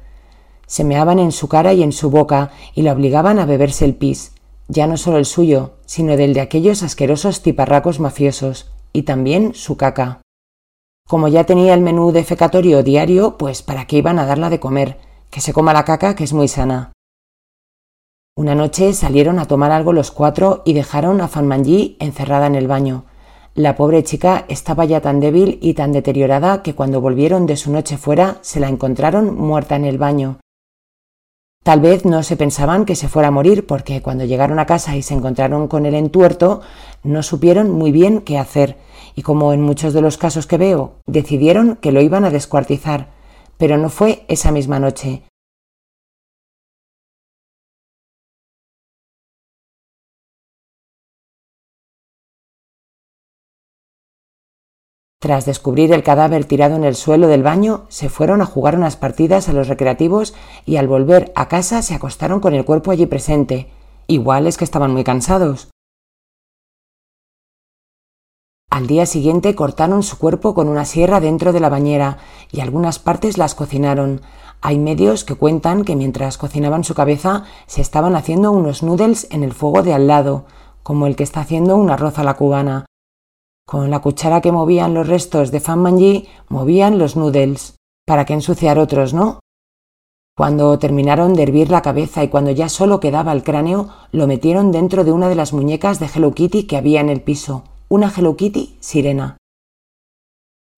Se 0.67 0.85
meaban 0.85 1.19
en 1.19 1.33
su 1.33 1.49
cara 1.49 1.75
y 1.75 1.83
en 1.83 1.93
su 1.93 2.11
boca 2.11 2.51
y 2.75 2.83
la 2.83 2.93
obligaban 2.93 3.39
a 3.39 3.47
beberse 3.47 3.85
el 3.85 3.95
pis, 3.95 4.33
ya 4.69 4.87
no 4.87 4.97
solo 4.97 5.19
el 5.19 5.25
suyo, 5.25 5.73
sino 5.87 6.17
del 6.17 6.35
de 6.35 6.41
aquellos 6.41 6.83
asquerosos 6.83 7.43
tiparracos 7.43 8.01
mafiosos, 8.01 8.71
y 8.93 9.03
también 9.03 9.55
su 9.55 9.77
caca. 9.77 10.21
Como 11.09 11.29
ya 11.29 11.45
tenía 11.45 11.73
el 11.73 11.81
menú 11.81 12.13
defecatorio 12.13 12.83
diario, 12.83 13.39
pues 13.39 13.63
¿para 13.63 13.87
qué 13.87 13.97
iban 13.97 14.19
a 14.19 14.27
darla 14.27 14.51
de 14.51 14.61
comer? 14.61 14.99
Que 15.31 15.41
se 15.41 15.55
coma 15.55 15.73
la 15.73 15.85
caca, 15.85 16.15
que 16.15 16.25
es 16.25 16.35
muy 16.35 16.49
sana. 16.49 16.93
Una 18.37 18.55
noche 18.55 18.93
salieron 18.93 19.39
a 19.39 19.47
tomar 19.47 19.73
algo 19.73 19.93
los 19.93 20.11
cuatro 20.11 20.63
y 20.65 20.75
dejaron 20.75 21.21
a 21.21 21.29
Fan 21.29 21.51
encerrada 21.99 22.47
en 22.47 22.55
el 22.55 22.69
baño. 22.69 23.05
La 23.55 23.75
pobre 23.75 24.05
chica 24.05 24.45
estaba 24.49 24.85
ya 24.85 25.01
tan 25.01 25.19
débil 25.19 25.59
y 25.61 25.75
tan 25.75 25.91
deteriorada 25.91 26.63
que 26.63 26.75
cuando 26.75 27.01
volvieron 27.01 27.47
de 27.47 27.57
su 27.57 27.73
noche 27.73 27.97
fuera 27.97 28.37
se 28.43 28.61
la 28.61 28.69
encontraron 28.69 29.35
muerta 29.35 29.75
en 29.75 29.85
el 29.85 29.99
baño. 29.99 30.39
Tal 31.69 31.81
vez 31.81 32.07
no 32.07 32.23
se 32.23 32.39
pensaban 32.39 32.87
que 32.87 32.97
se 32.97 33.09
fuera 33.09 33.29
a 33.29 33.31
morir 33.31 33.67
porque 33.67 34.01
cuando 34.01 34.25
llegaron 34.25 34.59
a 34.59 34.65
casa 34.65 34.97
y 34.97 35.03
se 35.03 35.13
encontraron 35.13 35.69
con 35.69 35.85
el 35.85 35.95
entuerto 35.95 36.63
no 37.03 37.23
supieron 37.23 37.71
muy 37.71 37.93
bien 37.93 38.23
qué 38.23 38.39
hacer 38.39 38.79
y 39.15 39.21
como 39.21 39.53
en 39.53 39.61
muchos 39.61 39.93
de 39.93 40.01
los 40.01 40.17
casos 40.17 40.47
que 40.47 40.57
veo, 40.57 40.95
decidieron 41.05 41.77
que 41.77 41.93
lo 41.93 42.01
iban 42.01 42.25
a 42.25 42.31
descuartizar, 42.31 43.09
pero 43.59 43.77
no 43.77 43.91
fue 43.91 44.25
esa 44.29 44.51
misma 44.51 44.79
noche. 44.79 45.25
Tras 55.21 55.47
descubrir 55.47 55.93
el 55.93 56.05
cadáver 56.05 56.45
tirado 56.45 56.77
en 56.77 56.85
el 56.85 56.95
suelo 56.95 57.27
del 57.27 57.43
baño, 57.43 57.87
se 57.89 58.09
fueron 58.09 58.41
a 58.41 58.47
jugar 58.47 58.77
unas 58.77 58.97
partidas 58.97 59.49
a 59.49 59.53
los 59.53 59.67
recreativos 59.67 60.33
y 60.65 60.77
al 60.77 60.87
volver 60.87 61.33
a 61.35 61.49
casa 61.49 61.83
se 61.83 61.95
acostaron 61.95 62.39
con 62.39 62.55
el 62.55 62.65
cuerpo 62.65 62.93
allí 62.93 63.07
presente. 63.07 63.69
Igual 64.07 64.47
es 64.47 64.57
que 64.57 64.65
estaban 64.65 64.93
muy 64.93 65.03
cansados. 65.03 65.71
Al 68.71 68.87
día 68.87 69.07
siguiente 69.07 69.57
cortaron 69.57 70.05
su 70.05 70.19
cuerpo 70.19 70.55
con 70.55 70.69
una 70.69 70.85
sierra 70.85 71.19
dentro 71.19 71.53
de 71.53 71.59
la 71.59 71.69
bañera 71.69 72.19
y 72.53 72.61
algunas 72.61 73.01
partes 73.01 73.39
las 73.39 73.57
cocinaron. 73.57 74.21
Hay 74.61 74.79
medios 74.79 75.25
que 75.25 75.35
cuentan 75.35 75.85
que 75.85 75.97
mientras 75.97 76.39
cocinaban 76.39 76.85
su 76.85 76.95
cabeza 76.95 77.45
se 77.67 77.81
estaban 77.81 78.15
haciendo 78.15 78.53
unos 78.53 78.85
noodles 78.85 79.27
en 79.33 79.43
el 79.43 79.53
fuego 79.53 79.83
de 79.83 79.95
al 79.95 80.07
lado, 80.07 80.45
como 80.85 81.09
el 81.09 81.17
que 81.17 81.25
está 81.25 81.41
haciendo 81.41 81.75
un 81.75 81.91
arroz 81.91 82.21
a 82.21 82.25
la 82.25 82.35
cubana. 82.35 82.88
Con 83.69 83.91
la 83.91 83.99
cuchara 83.99 84.41
que 84.41 84.51
movían 84.51 84.95
los 84.95 85.07
restos 85.07 85.51
de 85.51 85.61
Fan 85.61 85.81
Manji 85.81 86.27
movían 86.49 86.99
los 86.99 87.17
noodles. 87.17 87.77
¿Para 88.07 88.25
qué 88.25 88.33
ensuciar 88.33 88.79
otros, 88.79 89.13
no? 89.13 89.41
Cuando 90.35 90.79
terminaron 90.79 91.35
de 91.35 91.43
hervir 91.43 91.71
la 91.71 91.83
cabeza 91.83 92.25
y 92.25 92.29
cuando 92.29 92.51
ya 92.51 92.71
solo 92.71 92.99
quedaba 92.99 93.31
el 93.31 93.45
cráneo, 93.45 93.91
lo 94.11 94.27
metieron 94.27 94.73
dentro 94.73 95.05
de 95.05 95.13
una 95.13 95.29
de 95.29 95.35
las 95.35 95.53
muñecas 95.53 96.01
de 96.01 96.07
Hello 96.07 96.33
Kitty 96.33 96.63
que 96.63 96.79
había 96.79 97.03
en 97.03 97.11
el 97.11 97.21
piso 97.21 97.65
una 97.91 98.11
Hello 98.11 98.37
Kitty 98.37 98.79
sirena. 98.81 99.37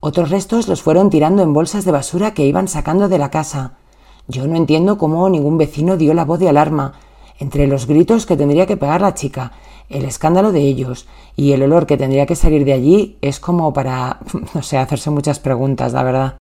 Otros 0.02 0.30
restos 0.30 0.66
los 0.66 0.82
fueron 0.82 1.10
tirando 1.10 1.44
en 1.44 1.52
bolsas 1.52 1.84
de 1.84 1.92
basura 1.92 2.34
que 2.34 2.44
iban 2.44 2.66
sacando 2.66 3.08
de 3.08 3.18
la 3.18 3.30
casa. 3.30 3.78
Yo 4.26 4.48
no 4.48 4.56
entiendo 4.56 4.98
cómo 4.98 5.28
ningún 5.28 5.58
vecino 5.58 5.96
dio 5.96 6.12
la 6.12 6.24
voz 6.24 6.40
de 6.40 6.48
alarma. 6.48 6.94
Entre 7.40 7.66
los 7.66 7.86
gritos 7.86 8.26
que 8.26 8.36
tendría 8.36 8.66
que 8.66 8.76
pegar 8.76 9.00
la 9.00 9.14
chica, 9.14 9.52
el 9.88 10.04
escándalo 10.04 10.52
de 10.52 10.60
ellos 10.60 11.08
y 11.34 11.52
el 11.52 11.62
olor 11.62 11.86
que 11.86 11.96
tendría 11.96 12.26
que 12.26 12.36
salir 12.36 12.66
de 12.66 12.74
allí 12.74 13.18
es 13.22 13.40
como 13.40 13.72
para, 13.72 14.20
no 14.54 14.62
sé, 14.62 14.76
hacerse 14.76 15.10
muchas 15.10 15.40
preguntas, 15.40 15.94
la 15.94 16.02
verdad. 16.02 16.38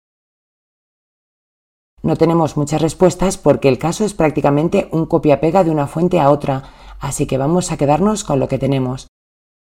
No 2.02 2.16
tenemos 2.16 2.56
muchas 2.56 2.82
respuestas 2.82 3.38
porque 3.38 3.68
el 3.68 3.78
caso 3.78 4.04
es 4.04 4.12
prácticamente 4.12 4.88
un 4.92 5.06
copia-pega 5.06 5.64
de 5.64 5.70
una 5.70 5.86
fuente 5.86 6.20
a 6.20 6.30
otra, 6.30 6.64
así 7.00 7.26
que 7.26 7.38
vamos 7.38 7.72
a 7.72 7.76
quedarnos 7.76 8.22
con 8.22 8.38
lo 8.38 8.48
que 8.48 8.58
tenemos. 8.58 9.06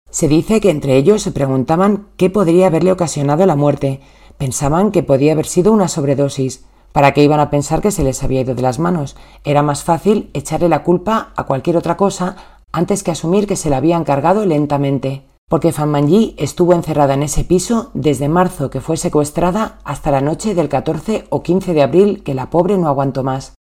Se 0.09 0.29
dice 0.29 0.61
que 0.61 0.69
entre 0.69 0.95
ellos 0.95 1.23
se 1.23 1.31
preguntaban 1.31 2.07
qué 2.15 2.29
podría 2.29 2.67
haberle 2.67 2.93
ocasionado 2.93 3.45
la 3.45 3.57
muerte. 3.57 3.99
Pensaban 4.37 4.91
que 4.91 5.03
podía 5.03 5.33
haber 5.33 5.45
sido 5.47 5.73
una 5.73 5.89
sobredosis. 5.89 6.65
¿Para 6.97 7.13
qué 7.13 7.23
iban 7.23 7.39
a 7.39 7.51
pensar 7.51 7.79
que 7.79 7.91
se 7.91 8.03
les 8.03 8.23
había 8.23 8.41
ido 8.41 8.55
de 8.55 8.63
las 8.63 8.79
manos? 8.79 9.15
Era 9.43 9.61
más 9.61 9.83
fácil 9.83 10.31
echarle 10.33 10.67
la 10.67 10.81
culpa 10.81 11.31
a 11.35 11.43
cualquier 11.43 11.77
otra 11.77 11.95
cosa 11.95 12.37
antes 12.71 13.03
que 13.03 13.11
asumir 13.11 13.45
que 13.45 13.55
se 13.55 13.69
la 13.69 13.77
habían 13.77 14.03
cargado 14.03 14.47
lentamente. 14.47 15.27
Porque 15.47 15.71
Fan 15.71 15.91
Manji 15.91 16.33
estuvo 16.39 16.73
encerrada 16.73 17.13
en 17.13 17.21
ese 17.21 17.43
piso 17.43 17.91
desde 17.93 18.29
marzo 18.29 18.71
que 18.71 18.81
fue 18.81 18.97
secuestrada 18.97 19.77
hasta 19.83 20.09
la 20.09 20.21
noche 20.21 20.55
del 20.55 20.69
14 20.69 21.27
o 21.29 21.43
15 21.43 21.75
de 21.75 21.83
abril 21.83 22.23
que 22.23 22.33
la 22.33 22.49
pobre 22.49 22.79
no 22.79 22.87
aguantó 22.87 23.23
más. 23.23 23.53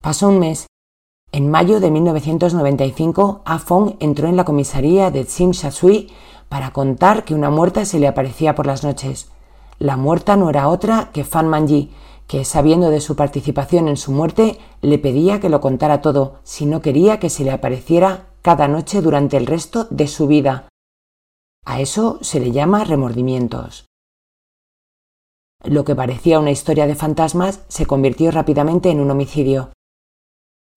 Pasó 0.00 0.30
un 0.30 0.38
mes 0.38 0.68
en 1.30 1.50
mayo 1.50 1.78
de 1.78 1.90
1995, 1.90 3.42
A 3.44 3.58
Fong 3.58 3.96
entró 4.00 4.28
en 4.28 4.38
la 4.38 4.46
comisaría 4.46 5.10
de 5.10 5.26
Tsim 5.26 5.50
Sha 5.50 5.68
Tsui 5.68 6.10
para 6.48 6.72
contar 6.72 7.24
que 7.24 7.34
una 7.34 7.50
muerta 7.50 7.84
se 7.84 7.98
le 7.98 8.08
aparecía 8.08 8.54
por 8.54 8.64
las 8.64 8.82
noches. 8.82 9.30
La 9.82 9.96
muerta 9.96 10.36
no 10.36 10.48
era 10.48 10.68
otra 10.68 11.10
que 11.12 11.24
Fan 11.24 11.48
Manji, 11.48 11.90
que 12.28 12.44
sabiendo 12.44 12.90
de 12.90 13.00
su 13.00 13.16
participación 13.16 13.88
en 13.88 13.96
su 13.96 14.12
muerte, 14.12 14.60
le 14.80 14.96
pedía 14.96 15.40
que 15.40 15.48
lo 15.48 15.60
contara 15.60 16.00
todo, 16.00 16.38
si 16.44 16.66
no 16.66 16.80
quería 16.80 17.18
que 17.18 17.28
se 17.28 17.42
le 17.42 17.50
apareciera 17.50 18.28
cada 18.42 18.68
noche 18.68 19.02
durante 19.02 19.36
el 19.36 19.44
resto 19.44 19.88
de 19.90 20.06
su 20.06 20.28
vida. 20.28 20.68
A 21.66 21.80
eso 21.80 22.20
se 22.20 22.38
le 22.38 22.52
llama 22.52 22.84
remordimientos. 22.84 23.86
Lo 25.64 25.84
que 25.84 25.96
parecía 25.96 26.38
una 26.38 26.52
historia 26.52 26.86
de 26.86 26.94
fantasmas 26.94 27.64
se 27.66 27.84
convirtió 27.84 28.30
rápidamente 28.30 28.88
en 28.88 29.00
un 29.00 29.10
homicidio. 29.10 29.72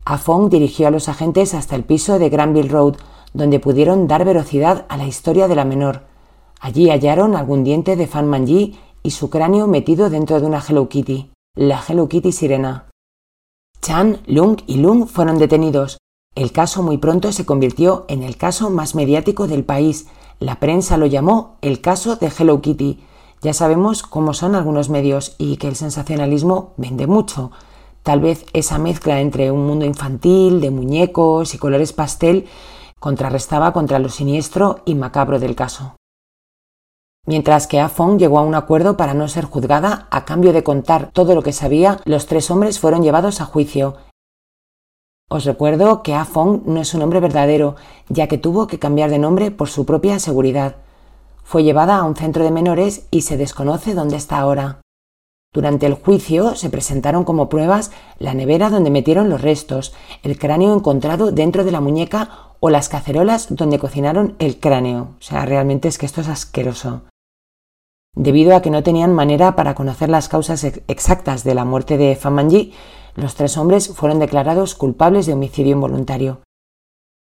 Afong 0.03 0.49
dirigió 0.49 0.87
a 0.87 0.91
los 0.91 1.09
agentes 1.09 1.53
hasta 1.53 1.75
el 1.75 1.83
piso 1.83 2.17
de 2.17 2.29
Granville 2.29 2.69
Road, 2.69 2.95
donde 3.35 3.59
pudieron 3.59 4.07
dar 4.07 4.25
velocidad 4.25 4.87
a 4.89 4.97
la 4.97 5.05
historia 5.05 5.47
de 5.47 5.55
la 5.55 5.65
menor. 5.65 6.07
Allí 6.59 6.89
hallaron 6.89 7.35
algún 7.35 7.63
diente 7.63 7.95
de 7.95 8.07
Fan 8.07 8.27
Manji 8.27 8.79
y 9.05 9.11
su 9.11 9.29
cráneo 9.29 9.67
metido 9.67 10.09
dentro 10.09 10.41
de 10.41 10.47
una 10.47 10.63
Hello 10.67 10.89
Kitty, 10.89 11.29
la 11.55 11.79
Hello 11.87 12.09
Kitty 12.09 12.31
sirena. 12.31 12.89
Chan, 13.79 14.21
Lung 14.25 14.57
y 14.65 14.77
Lung 14.77 15.05
fueron 15.05 15.37
detenidos. 15.37 15.99
El 16.33 16.51
caso 16.51 16.81
muy 16.81 16.97
pronto 16.97 17.31
se 17.31 17.45
convirtió 17.45 18.05
en 18.07 18.23
el 18.23 18.35
caso 18.35 18.71
más 18.71 18.95
mediático 18.95 19.47
del 19.47 19.63
país. 19.63 20.07
La 20.39 20.59
prensa 20.59 20.97
lo 20.97 21.05
llamó 21.05 21.57
el 21.61 21.81
caso 21.81 22.15
de 22.15 22.31
Hello 22.35 22.61
Kitty. 22.61 22.99
Ya 23.43 23.53
sabemos 23.53 24.01
cómo 24.01 24.33
son 24.33 24.55
algunos 24.55 24.89
medios 24.89 25.35
y 25.37 25.57
que 25.57 25.67
el 25.67 25.75
sensacionalismo 25.75 26.73
vende 26.77 27.05
mucho. 27.05 27.51
Tal 28.01 28.21
vez 28.21 28.47
esa 28.53 28.79
mezcla 28.79 29.21
entre 29.21 29.51
un 29.51 29.67
mundo 29.67 29.85
infantil, 29.85 30.61
de 30.61 30.71
muñecos 30.71 31.53
y 31.53 31.59
colores 31.59 31.93
pastel, 31.93 32.47
contrarrestaba 32.99 33.71
contra 33.71 33.99
lo 33.99 34.09
siniestro 34.09 34.79
y 34.83 34.95
macabro 34.95 35.37
del 35.37 35.55
caso. 35.55 35.95
Mientras 37.27 37.65
que 37.65 37.79
Afong 37.79 38.19
llegó 38.19 38.37
a 38.37 38.43
un 38.43 38.53
acuerdo 38.53 38.97
para 38.97 39.15
no 39.15 39.27
ser 39.27 39.45
juzgada, 39.45 40.07
a 40.11 40.25
cambio 40.25 40.53
de 40.53 40.63
contar 40.63 41.09
todo 41.11 41.33
lo 41.33 41.41
que 41.41 41.53
sabía, 41.53 41.99
los 42.05 42.27
tres 42.27 42.51
hombres 42.51 42.79
fueron 42.79 43.01
llevados 43.01 43.41
a 43.41 43.45
juicio. 43.45 43.95
Os 45.27 45.43
recuerdo 45.43 46.03
que 46.03 46.13
Afong 46.13 46.63
no 46.65 46.81
es 46.81 46.93
un 46.93 46.99
nombre 46.99 47.19
verdadero, 47.19 47.75
ya 48.09 48.27
que 48.27 48.37
tuvo 48.37 48.67
que 48.67 48.77
cambiar 48.77 49.09
de 49.09 49.17
nombre 49.17 49.49
por 49.49 49.69
su 49.69 49.85
propia 49.85 50.19
seguridad. 50.19 50.75
Fue 51.43 51.63
llevada 51.63 51.97
a 51.97 52.03
un 52.03 52.15
centro 52.15 52.43
de 52.43 52.51
menores 52.51 53.07
y 53.09 53.21
se 53.21 53.37
desconoce 53.37 53.95
dónde 53.95 54.17
está 54.17 54.37
ahora. 54.37 54.81
Durante 55.51 55.87
el 55.87 55.93
juicio 55.95 56.55
se 56.55 56.69
presentaron 56.69 57.23
como 57.23 57.49
pruebas 57.49 57.89
la 58.19 58.33
nevera 58.35 58.69
donde 58.69 58.91
metieron 58.91 59.29
los 59.29 59.41
restos, 59.41 59.93
el 60.21 60.37
cráneo 60.37 60.75
encontrado 60.75 61.31
dentro 61.31 61.63
de 61.63 61.71
la 61.71 61.81
muñeca 61.81 62.29
o 62.59 62.69
las 62.69 62.89
cacerolas 62.89 63.47
donde 63.55 63.79
cocinaron 63.79 64.35
el 64.37 64.59
cráneo. 64.59 65.15
O 65.17 65.21
sea, 65.21 65.45
realmente 65.45 65.87
es 65.87 65.97
que 65.97 66.05
esto 66.05 66.21
es 66.21 66.27
asqueroso. 66.27 67.03
Debido 68.15 68.55
a 68.55 68.61
que 68.61 68.69
no 68.69 68.81
tenían 68.81 69.13
manera 69.13 69.55
para 69.55 69.75
conocer 69.75 70.09
las 70.09 70.29
causas 70.29 70.63
exactas 70.63 71.43
de 71.43 71.53
la 71.53 71.65
muerte 71.65 71.97
de 71.97 72.15
Famanji, 72.15 72.73
los 73.15 73.35
tres 73.35 73.57
hombres 73.57 73.89
fueron 73.89 74.19
declarados 74.19 74.75
culpables 74.75 75.25
de 75.25 75.33
homicidio 75.33 75.73
involuntario. 75.73 76.41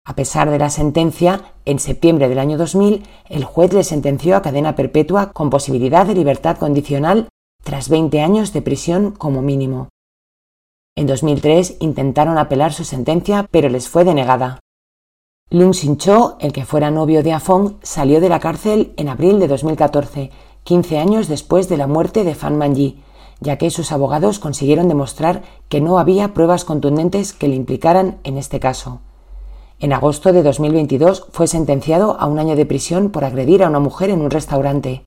A 0.04 0.14
pesar 0.14 0.50
de 0.50 0.58
la 0.60 0.70
sentencia, 0.70 1.40
en 1.64 1.80
septiembre 1.80 2.28
del 2.28 2.38
año 2.38 2.56
2000, 2.56 3.02
el 3.28 3.44
juez 3.44 3.72
les 3.72 3.88
sentenció 3.88 4.36
a 4.36 4.42
cadena 4.42 4.76
perpetua 4.76 5.32
con 5.32 5.50
posibilidad 5.50 6.06
de 6.06 6.14
libertad 6.14 6.56
condicional 6.58 7.28
tras 7.64 7.88
20 7.88 8.20
años 8.20 8.52
de 8.52 8.62
prisión 8.62 9.10
como 9.10 9.42
mínimo. 9.42 9.88
En 10.96 11.08
2003 11.08 11.78
intentaron 11.80 12.38
apelar 12.38 12.72
su 12.72 12.84
sentencia, 12.84 13.48
pero 13.50 13.68
les 13.68 13.88
fue 13.88 14.04
denegada. 14.04 14.60
Lung 15.50 15.74
Sin 15.74 15.96
Cho, 15.96 16.36
el 16.40 16.52
que 16.52 16.64
fuera 16.64 16.92
novio 16.92 17.24
de 17.24 17.32
Afong, 17.32 17.78
salió 17.82 18.20
de 18.20 18.28
la 18.28 18.38
cárcel 18.38 18.94
en 18.96 19.08
abril 19.08 19.40
de 19.40 19.48
2014, 19.48 20.30
15 20.66 20.98
años 20.98 21.28
después 21.28 21.68
de 21.68 21.76
la 21.76 21.86
muerte 21.86 22.24
de 22.24 22.34
Fan 22.34 22.58
Manji, 22.58 23.00
ya 23.40 23.56
que 23.56 23.70
sus 23.70 23.92
abogados 23.92 24.40
consiguieron 24.40 24.88
demostrar 24.88 25.42
que 25.68 25.80
no 25.80 26.00
había 26.00 26.34
pruebas 26.34 26.64
contundentes 26.64 27.32
que 27.32 27.46
le 27.46 27.54
implicaran 27.54 28.18
en 28.24 28.36
este 28.36 28.58
caso. 28.58 28.98
En 29.78 29.92
agosto 29.92 30.32
de 30.32 30.42
2022 30.42 31.28
fue 31.30 31.46
sentenciado 31.46 32.18
a 32.18 32.26
un 32.26 32.40
año 32.40 32.56
de 32.56 32.66
prisión 32.66 33.10
por 33.10 33.24
agredir 33.24 33.62
a 33.62 33.68
una 33.68 33.78
mujer 33.78 34.10
en 34.10 34.20
un 34.20 34.30
restaurante. 34.30 35.05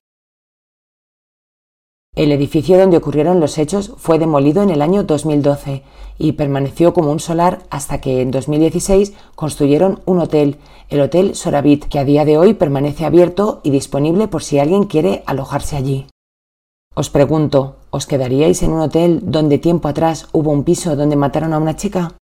El 2.20 2.32
edificio 2.32 2.78
donde 2.78 2.98
ocurrieron 2.98 3.40
los 3.40 3.56
hechos 3.56 3.94
fue 3.96 4.18
demolido 4.18 4.62
en 4.62 4.68
el 4.68 4.82
año 4.82 5.04
2012 5.04 5.82
y 6.18 6.32
permaneció 6.32 6.92
como 6.92 7.12
un 7.12 7.18
solar 7.18 7.60
hasta 7.70 8.02
que 8.02 8.20
en 8.20 8.30
2016 8.30 9.14
construyeron 9.34 10.00
un 10.04 10.18
hotel, 10.18 10.58
el 10.90 11.00
Hotel 11.00 11.34
Soravit, 11.34 11.86
que 11.86 11.98
a 11.98 12.04
día 12.04 12.26
de 12.26 12.36
hoy 12.36 12.52
permanece 12.52 13.06
abierto 13.06 13.60
y 13.62 13.70
disponible 13.70 14.28
por 14.28 14.42
si 14.42 14.58
alguien 14.58 14.84
quiere 14.84 15.22
alojarse 15.24 15.78
allí. 15.78 16.08
Os 16.94 17.08
pregunto, 17.08 17.76
¿os 17.88 18.06
quedaríais 18.06 18.62
en 18.62 18.72
un 18.72 18.82
hotel 18.82 19.20
donde 19.22 19.56
tiempo 19.56 19.88
atrás 19.88 20.28
hubo 20.32 20.50
un 20.50 20.64
piso 20.64 20.96
donde 20.96 21.16
mataron 21.16 21.54
a 21.54 21.58
una 21.58 21.76
chica? 21.76 22.18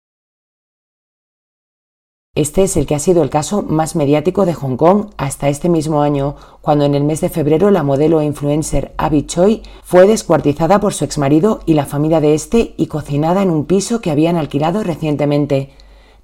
Este 2.34 2.62
es 2.62 2.78
el 2.78 2.86
que 2.86 2.94
ha 2.94 2.98
sido 2.98 3.22
el 3.22 3.28
caso 3.28 3.60
más 3.60 3.94
mediático 3.94 4.46
de 4.46 4.54
Hong 4.54 4.78
Kong 4.78 5.10
hasta 5.18 5.50
este 5.50 5.68
mismo 5.68 6.00
año, 6.00 6.34
cuando 6.62 6.86
en 6.86 6.94
el 6.94 7.04
mes 7.04 7.20
de 7.20 7.28
febrero 7.28 7.70
la 7.70 7.82
modelo 7.82 8.22
e 8.22 8.24
influencer 8.24 8.94
Abby 8.96 9.26
Choi 9.26 9.60
fue 9.82 10.06
descuartizada 10.06 10.80
por 10.80 10.94
su 10.94 11.04
exmarido 11.04 11.60
y 11.66 11.74
la 11.74 11.84
familia 11.84 12.22
de 12.22 12.32
este 12.32 12.72
y 12.78 12.86
cocinada 12.86 13.42
en 13.42 13.50
un 13.50 13.66
piso 13.66 14.00
que 14.00 14.10
habían 14.10 14.36
alquilado 14.36 14.82
recientemente. 14.82 15.72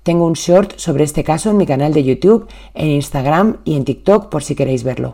Tengo 0.03 0.25
un 0.25 0.33
short 0.33 0.79
sobre 0.79 1.05
este 1.05 1.25
caso 1.25 1.51
en 1.51 1.59
mi 1.59 1.67
canal 1.67 1.93
de 1.93 2.05
YouTube, 2.05 2.49
en 2.73 2.89
Instagram 2.89 3.59
y 3.67 3.77
en 3.77 3.85
TikTok 3.85 4.31
por 4.31 4.43
si 4.43 4.55
queréis 4.55 4.85
verlo. 4.85 5.13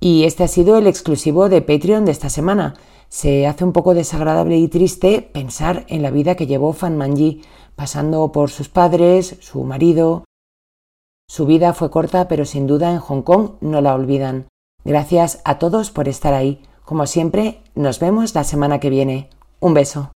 Y 0.00 0.24
este 0.24 0.42
ha 0.42 0.48
sido 0.48 0.76
el 0.78 0.88
exclusivo 0.88 1.48
de 1.48 1.62
Patreon 1.62 2.06
de 2.06 2.10
esta 2.10 2.28
semana. 2.28 2.74
Se 3.08 3.46
hace 3.46 3.64
un 3.64 3.72
poco 3.72 3.94
desagradable 3.94 4.56
y 4.56 4.66
triste 4.66 5.20
pensar 5.20 5.84
en 5.88 6.02
la 6.02 6.10
vida 6.10 6.34
que 6.34 6.46
llevó 6.46 6.72
Fan 6.72 6.96
Manji 6.96 7.42
pasando 7.80 8.30
por 8.30 8.50
sus 8.50 8.68
padres, 8.68 9.38
su 9.40 9.64
marido. 9.64 10.24
Su 11.26 11.46
vida 11.46 11.72
fue 11.72 11.90
corta, 11.90 12.28
pero 12.28 12.44
sin 12.44 12.66
duda 12.66 12.90
en 12.90 12.98
Hong 12.98 13.22
Kong 13.22 13.52
no 13.62 13.80
la 13.80 13.94
olvidan. 13.94 14.48
Gracias 14.84 15.40
a 15.46 15.58
todos 15.58 15.90
por 15.90 16.06
estar 16.06 16.34
ahí. 16.34 16.60
Como 16.84 17.06
siempre, 17.06 17.62
nos 17.74 17.98
vemos 17.98 18.34
la 18.34 18.44
semana 18.44 18.80
que 18.80 18.90
viene. 18.90 19.30
Un 19.60 19.72
beso. 19.72 20.12